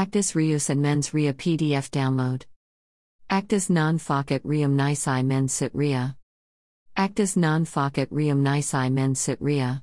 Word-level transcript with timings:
Actus 0.00 0.34
Reus 0.34 0.70
and 0.70 0.80
Mens 0.80 1.12
Rea 1.12 1.34
PDF 1.34 1.90
download. 1.90 2.44
Actus 3.28 3.68
non 3.68 3.98
facit 3.98 4.40
reum 4.44 4.74
nisi 4.74 5.22
mens 5.22 5.52
sit 5.52 5.74
rea. 5.74 6.16
Actus 6.96 7.36
non 7.36 7.66
facit 7.66 8.08
reum 8.10 8.42
nisi 8.42 8.88
mens 8.88 9.20
sit 9.20 9.36
rea. 9.42 9.82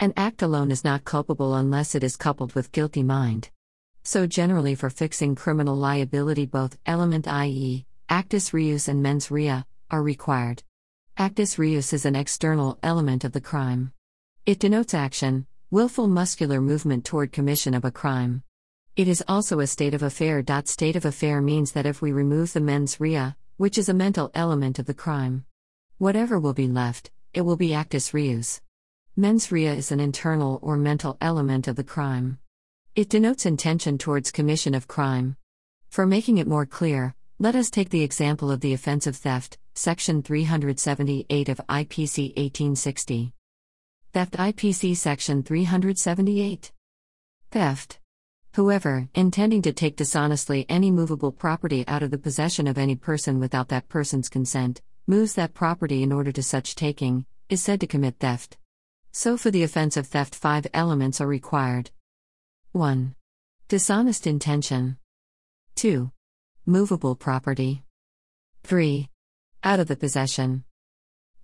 An 0.00 0.12
act 0.16 0.42
alone 0.42 0.72
is 0.72 0.82
not 0.82 1.04
culpable 1.04 1.54
unless 1.54 1.94
it 1.94 2.02
is 2.02 2.16
coupled 2.16 2.56
with 2.56 2.72
guilty 2.72 3.04
mind. 3.04 3.50
So, 4.02 4.26
generally, 4.26 4.74
for 4.74 4.90
fixing 4.90 5.36
criminal 5.36 5.76
liability, 5.76 6.46
both 6.46 6.76
element 6.84 7.28
i.e., 7.28 7.86
actus 8.08 8.52
reus 8.52 8.88
and 8.88 9.00
mens 9.00 9.30
rea, 9.30 9.64
are 9.92 10.02
required. 10.02 10.64
Actus 11.16 11.56
reus 11.56 11.92
is 11.92 12.04
an 12.04 12.16
external 12.16 12.80
element 12.82 13.22
of 13.22 13.30
the 13.30 13.40
crime. 13.40 13.92
It 14.44 14.58
denotes 14.58 14.92
action, 14.92 15.46
willful 15.70 16.08
muscular 16.08 16.60
movement 16.60 17.04
toward 17.04 17.30
commission 17.30 17.74
of 17.74 17.84
a 17.84 17.92
crime. 17.92 18.42
It 18.94 19.08
is 19.08 19.24
also 19.26 19.60
a 19.60 19.66
state 19.66 19.94
of 19.94 20.02
affair. 20.02 20.44
State 20.66 20.96
of 20.96 21.06
affair 21.06 21.40
means 21.40 21.72
that 21.72 21.86
if 21.86 22.02
we 22.02 22.12
remove 22.12 22.52
the 22.52 22.60
mens 22.60 23.00
rea, 23.00 23.34
which 23.56 23.78
is 23.78 23.88
a 23.88 23.94
mental 23.94 24.30
element 24.34 24.78
of 24.78 24.84
the 24.84 24.92
crime, 24.92 25.46
whatever 25.96 26.38
will 26.38 26.52
be 26.52 26.68
left, 26.68 27.10
it 27.32 27.40
will 27.40 27.56
be 27.56 27.72
actus 27.72 28.12
reus. 28.12 28.60
Mens 29.16 29.50
rea 29.50 29.68
is 29.68 29.92
an 29.92 30.00
internal 30.00 30.58
or 30.60 30.76
mental 30.76 31.16
element 31.22 31.68
of 31.68 31.76
the 31.76 31.84
crime. 31.84 32.38
It 32.94 33.08
denotes 33.08 33.46
intention 33.46 33.96
towards 33.96 34.30
commission 34.30 34.74
of 34.74 34.88
crime. 34.88 35.36
For 35.88 36.04
making 36.04 36.36
it 36.36 36.46
more 36.46 36.66
clear, 36.66 37.14
let 37.38 37.56
us 37.56 37.70
take 37.70 37.88
the 37.88 38.02
example 38.02 38.50
of 38.50 38.60
the 38.60 38.74
offense 38.74 39.06
of 39.06 39.16
theft, 39.16 39.56
section 39.74 40.22
378 40.22 41.48
of 41.48 41.62
IPC 41.66 42.36
1860. 42.36 43.32
Theft 44.12 44.34
IPC 44.34 44.94
section 44.98 45.42
378. 45.42 46.72
Theft. 47.50 47.98
Whoever, 48.54 49.08
intending 49.14 49.62
to 49.62 49.72
take 49.72 49.96
dishonestly 49.96 50.66
any 50.68 50.90
movable 50.90 51.32
property 51.32 51.88
out 51.88 52.02
of 52.02 52.10
the 52.10 52.18
possession 52.18 52.66
of 52.66 52.76
any 52.76 52.94
person 52.94 53.40
without 53.40 53.68
that 53.68 53.88
person's 53.88 54.28
consent, 54.28 54.82
moves 55.06 55.32
that 55.34 55.54
property 55.54 56.02
in 56.02 56.12
order 56.12 56.32
to 56.32 56.42
such 56.42 56.74
taking, 56.74 57.24
is 57.48 57.62
said 57.62 57.80
to 57.80 57.86
commit 57.86 58.18
theft. 58.18 58.58
So, 59.10 59.38
for 59.38 59.50
the 59.50 59.62
offense 59.62 59.96
of 59.96 60.06
theft, 60.06 60.34
five 60.34 60.66
elements 60.74 61.18
are 61.18 61.26
required 61.26 61.90
1. 62.72 63.14
Dishonest 63.68 64.26
intention. 64.26 64.98
2. 65.76 66.10
Movable 66.66 67.16
property. 67.16 67.84
3. 68.64 69.08
Out 69.64 69.80
of 69.80 69.88
the 69.88 69.96
possession. 69.96 70.64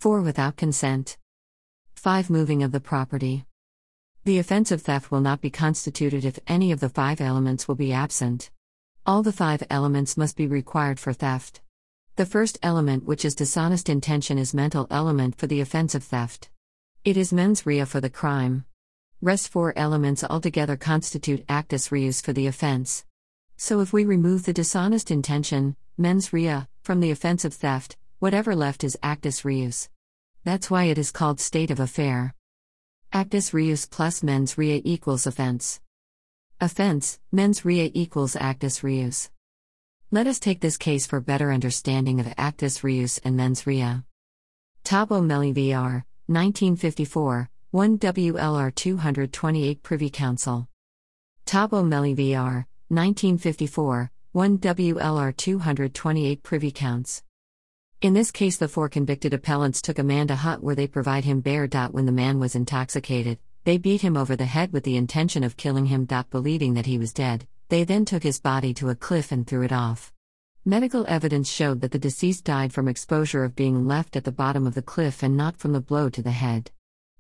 4. 0.01 0.21
Without 0.21 0.57
consent. 0.57 1.17
5. 1.95 2.29
Moving 2.29 2.63
of 2.63 2.73
the 2.73 2.81
property. 2.81 3.48
The 4.25 4.39
offense 4.39 4.71
of 4.71 4.83
theft 4.83 5.11
will 5.11 5.21
not 5.21 5.41
be 5.41 5.51
constituted 5.51 6.25
if 6.25 6.39
any 6.47 6.73
of 6.73 6.81
the 6.81 6.89
five 6.89 7.21
elements 7.21 7.67
will 7.67 7.77
be 7.77 7.93
absent. 7.93 8.51
All 9.07 9.23
the 9.23 9.33
five 9.33 9.63
elements 9.71 10.17
must 10.17 10.37
be 10.37 10.47
required 10.47 11.01
for 11.01 11.13
theft. 11.13 11.63
The 12.17 12.27
first 12.27 12.59
element, 12.63 13.05
which 13.05 13.25
is 13.25 13.35
dishonest 13.35 13.89
intention, 13.89 14.39
is 14.39 14.53
mental 14.53 14.87
element 14.91 15.37
for 15.37 15.47
the 15.47 15.61
offense 15.61 15.95
of 15.95 16.05
theft. 16.05 16.51
It 17.05 17.17
is 17.17 17.33
mens 17.33 17.65
rea 17.65 17.85
for 17.85 18.01
the 18.01 18.11
crime. 18.11 18.65
Rest 19.23 19.49
four 19.49 19.73
elements 19.77 20.23
altogether 20.23 20.77
constitute 20.77 21.45
actus 21.49 21.91
reus 21.91 22.21
for 22.21 22.33
the 22.33 22.47
offense. 22.47 23.05
So 23.57 23.81
if 23.81 23.93
we 23.93 24.05
remove 24.05 24.45
the 24.45 24.53
dishonest 24.53 25.11
intention, 25.11 25.75
mens 25.97 26.33
rea, 26.33 26.67
from 26.83 27.01
the 27.01 27.11
offense 27.11 27.45
of 27.45 27.55
theft, 27.55 27.97
whatever 28.19 28.55
left 28.55 28.85
is 28.85 28.99
actus 29.03 29.45
reus. 29.45 29.89
That's 30.45 30.71
why 30.71 30.85
it 30.85 30.99
is 30.99 31.11
called 31.11 31.41
state 31.41 31.71
of 31.71 31.81
affair. 31.81 32.35
Actus 33.11 33.55
reus 33.55 33.87
plus 33.87 34.23
mens 34.23 34.59
rea 34.59 34.83
equals 34.85 35.27
offense. 35.27 35.81
Offense, 36.61 37.19
mens 37.33 37.65
rea 37.65 37.91
equals 37.95 38.37
actus 38.37 38.85
reus. 38.85 39.31
Let 40.11 40.27
us 40.27 40.39
take 40.39 40.61
this 40.61 40.77
case 40.77 41.07
for 41.07 41.19
better 41.19 41.51
understanding 41.51 42.21
of 42.21 42.35
actus 42.37 42.85
reus 42.85 43.17
and 43.25 43.35
mens 43.35 43.67
rea. 43.67 44.03
Thabo 44.85 45.25
Meli 45.25 45.55
vr. 45.55 46.05
1954, 46.27 47.49
1 47.71 47.99
WLR 47.99 48.75
228 48.75 49.83
Privy 49.83 50.11
Council. 50.11 50.69
Thabo 51.47 51.89
Meli 51.89 52.15
vr. 52.15 52.67
1954, 52.89 54.11
1 54.33 54.59
WLR 54.59 55.35
228 55.35 56.43
Privy 56.43 56.71
Counts. 56.71 57.23
In 58.01 58.15
this 58.15 58.31
case, 58.31 58.57
the 58.59 58.69
four 58.69 58.89
convicted 58.89 59.35
appellants 59.35 59.83
took 59.83 59.99
a 59.99 60.05
man 60.05 60.29
to 60.29 60.37
hut 60.37 60.63
where 60.63 60.77
they 60.77 60.87
provide 60.87 61.25
him 61.25 61.41
bear. 61.41 61.67
When 61.67 62.07
the 62.07 62.13
man 62.13 62.39
was 62.39 62.55
intoxicated, 62.55 63.41
they 63.65 63.77
beat 63.77 64.03
him 64.03 64.17
over 64.17 64.37
the 64.37 64.45
head 64.45 64.73
with 64.73 64.85
the 64.85 64.97
intention 64.97 65.43
of 65.43 65.57
killing 65.57 65.87
him. 65.87 66.07
Believing 66.31 66.75
that 66.75 66.87
he 66.87 66.97
was 66.97 67.13
dead, 67.13 67.49
they 67.71 67.83
then 67.83 68.05
took 68.05 68.23
his 68.23 68.39
body 68.39 68.73
to 68.75 68.91
a 68.91 68.95
cliff 68.95 69.33
and 69.33 69.45
threw 69.45 69.63
it 69.63 69.73
off. 69.73 70.13
Medical 70.65 71.07
evidence 71.09 71.51
showed 71.51 71.81
that 71.81 71.91
the 71.91 71.99
deceased 71.99 72.45
died 72.45 72.73
from 72.73 72.87
exposure 72.87 73.43
of 73.43 73.57
being 73.57 73.89
left 73.89 74.15
at 74.15 74.23
the 74.23 74.31
bottom 74.31 74.65
of 74.65 74.75
the 74.75 74.83
cliff 74.83 75.25
and 75.25 75.37
not 75.37 75.57
from 75.57 75.73
the 75.73 75.81
blow 75.81 76.09
to 76.09 76.23
the 76.23 76.31
head. 76.31 76.71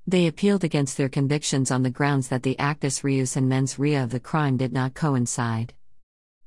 They 0.06 0.28
appealed 0.28 0.62
against 0.62 0.96
their 0.96 1.08
convictions 1.08 1.72
on 1.72 1.82
the 1.82 1.90
grounds 1.90 2.28
that 2.28 2.44
the 2.44 2.56
actus 2.56 3.02
reus 3.02 3.34
and 3.34 3.48
mens 3.48 3.80
rea 3.80 3.96
of 3.96 4.10
the 4.10 4.20
crime 4.20 4.56
did 4.56 4.72
not 4.72 4.94
coincide. 4.94 5.74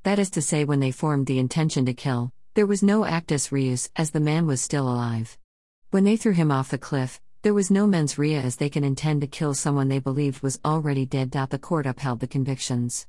That 0.03 0.19
is 0.19 0.29
to 0.31 0.41
say, 0.41 0.63
when 0.63 0.79
they 0.79 0.91
formed 0.91 1.27
the 1.27 1.37
intention 1.37 1.85
to 1.85 1.93
kill, 1.93 2.31
there 2.53 2.65
was 2.65 2.83
no 2.83 3.05
actus 3.05 3.49
reus 3.49 3.89
as 3.95 4.11
the 4.11 4.19
man 4.19 4.45
was 4.45 4.59
still 4.59 4.89
alive. 4.89 5.37
When 5.91 6.03
they 6.03 6.17
threw 6.17 6.33
him 6.33 6.51
off 6.51 6.69
the 6.69 6.77
cliff, 6.77 7.21
there 7.43 7.53
was 7.53 7.71
no 7.71 7.87
mens 7.87 8.17
rea 8.17 8.35
as 8.35 8.57
they 8.57 8.69
can 8.69 8.83
intend 8.83 9.21
to 9.21 9.27
kill 9.27 9.53
someone 9.53 9.87
they 9.87 9.99
believed 9.99 10.43
was 10.43 10.59
already 10.65 11.05
dead. 11.05 11.31
The 11.31 11.57
court 11.57 11.85
upheld 11.85 12.19
the 12.19 12.27
convictions. 12.27 13.07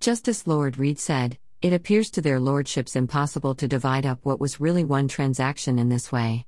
Justice 0.00 0.46
Lord 0.46 0.76
Reid 0.76 0.98
said, 0.98 1.38
it 1.62 1.72
appears 1.72 2.10
to 2.10 2.20
their 2.20 2.40
lordships 2.40 2.96
impossible 2.96 3.54
to 3.54 3.68
divide 3.68 4.06
up 4.06 4.18
what 4.24 4.40
was 4.40 4.60
really 4.60 4.82
one 4.82 5.06
transaction 5.06 5.78
in 5.78 5.88
this 5.88 6.10
way. 6.10 6.46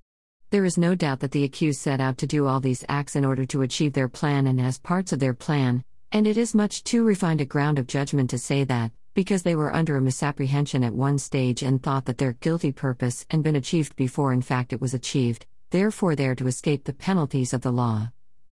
There 0.51 0.65
is 0.65 0.77
no 0.77 0.97
doubt 0.97 1.21
that 1.21 1.31
the 1.31 1.45
accused 1.45 1.81
set 1.81 2.01
out 2.01 2.19
to 2.19 2.27
do 2.27 2.47
all 2.47 2.59
these 2.59 2.85
acts 2.89 3.15
in 3.15 3.25
order 3.25 3.47
to 3.47 3.63
achieve 3.63 3.93
their 3.93 4.09
plan 4.09 4.49
and 4.49 4.61
as 4.61 4.79
parts 4.79 5.13
of 5.13 5.21
their 5.21 5.35
plan, 5.35 5.85
and 6.11 6.27
it 6.27 6.37
is 6.37 6.55
much 6.57 6.83
too 6.83 7.05
refined 7.05 7.41
a 7.41 7.45
ground 7.45 7.79
of 7.79 7.87
judgment 7.87 8.31
to 8.31 8.39
say 8.39 8.65
that, 8.65 8.91
because 9.15 9.43
they 9.43 9.55
were 9.55 9.75
under 9.75 9.97
a 9.97 10.01
misapprehension 10.01 10.83
at 10.83 10.95
one 10.95 11.19
stage 11.19 11.63
and 11.63 11.83
thought 11.83 12.07
that 12.07 12.19
their 12.19 12.33
guilty 12.35 12.73
purpose 12.73 13.27
had 13.31 13.43
been 13.43 13.57
achieved 13.57 13.95
before 13.97 14.33
in 14.33 14.43
fact 14.43 14.73
it 14.73 14.81
was 14.81 14.95
achieved, 14.95 15.47
therefore 15.71 16.17
they 16.17 16.27
are 16.27 16.35
to 16.35 16.47
escape 16.47 16.85
the 16.85 16.93
penalties 16.93 17.53
of 17.53 17.61
the 17.61 17.73
law. 17.73 18.11